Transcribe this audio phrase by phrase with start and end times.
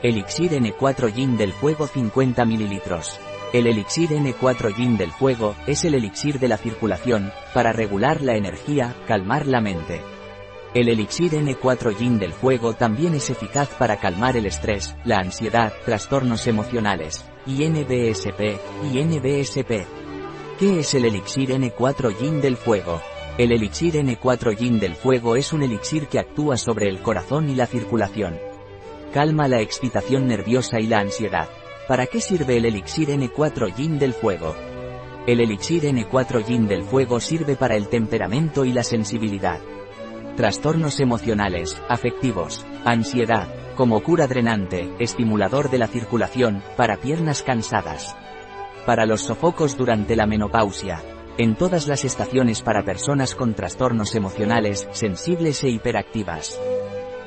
[0.00, 2.80] Elixir N4 Yin del Fuego 50 ml.
[3.52, 8.36] El elixir N4 Yin del Fuego es el elixir de la circulación, para regular la
[8.36, 10.00] energía, calmar la mente.
[10.72, 15.72] El elixir N4 Yin del Fuego también es eficaz para calmar el estrés, la ansiedad,
[15.84, 18.60] trastornos emocionales, y NBSP,
[18.92, 19.84] y NBSP.
[20.60, 23.00] ¿Qué es el elixir N4 Yin del Fuego?
[23.36, 27.56] El elixir N4 Yin del Fuego es un elixir que actúa sobre el corazón y
[27.56, 28.38] la circulación.
[29.12, 31.48] Calma la excitación nerviosa y la ansiedad.
[31.88, 34.54] ¿Para qué sirve el elixir N4 Yin del Fuego?
[35.26, 39.60] El elixir N4 Yin del Fuego sirve para el temperamento y la sensibilidad.
[40.36, 48.14] Trastornos emocionales, afectivos, ansiedad, como cura drenante, estimulador de la circulación, para piernas cansadas.
[48.84, 51.02] Para los sofocos durante la menopausia.
[51.38, 56.60] En todas las estaciones para personas con trastornos emocionales, sensibles e hiperactivas.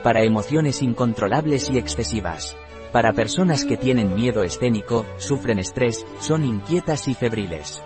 [0.03, 2.57] Para emociones incontrolables y excesivas.
[2.91, 7.83] Para personas que tienen miedo escénico, sufren estrés, son inquietas y febriles.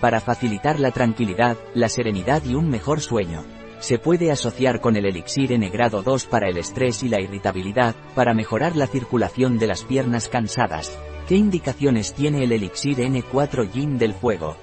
[0.00, 3.44] Para facilitar la tranquilidad, la serenidad y un mejor sueño.
[3.80, 7.94] Se puede asociar con el elixir N grado 2 para el estrés y la irritabilidad,
[8.14, 10.98] para mejorar la circulación de las piernas cansadas.
[11.26, 14.56] ¿Qué indicaciones tiene el elixir N4 Yin del fuego?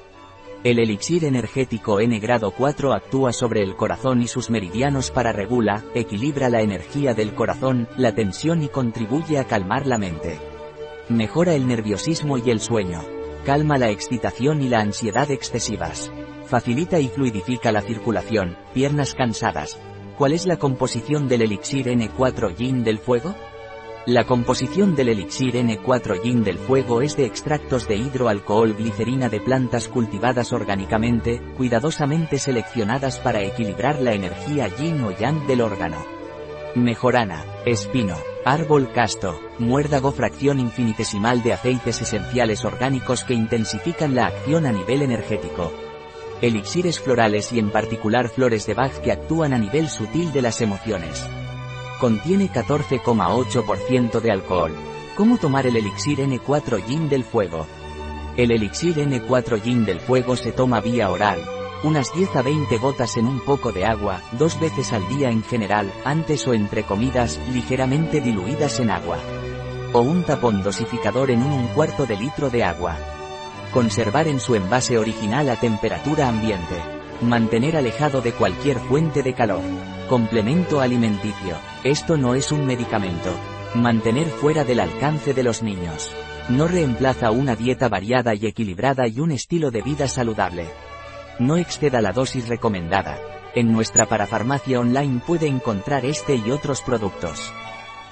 [0.66, 5.84] El elixir energético N grado 4 actúa sobre el corazón y sus meridianos para regula,
[5.94, 10.40] equilibra la energía del corazón, la tensión y contribuye a calmar la mente.
[11.08, 13.04] Mejora el nerviosismo y el sueño.
[13.46, 16.12] Calma la excitación y la ansiedad excesivas.
[16.48, 19.80] Facilita y fluidifica la circulación, piernas cansadas.
[20.18, 23.36] ¿Cuál es la composición del elixir N4 Yin del fuego?
[24.08, 29.42] La composición del elixir N4 Yin del fuego es de extractos de hidroalcohol glicerina de
[29.42, 36.06] plantas cultivadas orgánicamente, cuidadosamente seleccionadas para equilibrar la energía yin o yang del órgano.
[36.76, 44.68] Mejorana, espino, árbol casto, muérdago fracción infinitesimal de aceites esenciales orgánicos que intensifican la acción
[44.68, 45.74] a nivel energético.
[46.44, 50.62] Elixires florales y en particular flores de Bach que actúan a nivel sutil de las
[50.62, 51.28] emociones.
[52.00, 54.76] Contiene 14,8% de alcohol.
[55.16, 57.66] ¿Cómo tomar el elixir N4 Yin del fuego?
[58.36, 61.40] El elixir N4 Yin del fuego se toma vía oral,
[61.84, 65.42] unas 10 a 20 gotas en un poco de agua, dos veces al día en
[65.42, 69.18] general, antes o entre comidas, ligeramente diluidas en agua.
[69.94, 72.98] O un tapón dosificador en un, un cuarto de litro de agua.
[73.72, 76.76] Conservar en su envase original a temperatura ambiente.
[77.22, 79.62] Mantener alejado de cualquier fuente de calor.
[80.10, 81.58] Complemento alimenticio.
[81.84, 83.32] Esto no es un medicamento.
[83.74, 86.12] Mantener fuera del alcance de los niños.
[86.48, 90.68] No reemplaza una dieta variada y equilibrada y un estilo de vida saludable.
[91.40, 93.18] No exceda la dosis recomendada.
[93.56, 97.52] En nuestra parafarmacia online puede encontrar este y otros productos.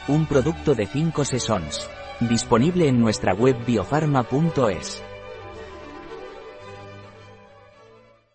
[0.08, 1.88] Un producto de 5 sesons.
[2.22, 5.04] Disponible en nuestra web biofarma.es.